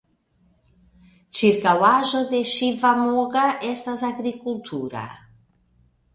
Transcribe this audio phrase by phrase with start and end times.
[1.39, 5.05] Ĉirkaŭaĵo de Ŝivamogga estas agrikultura.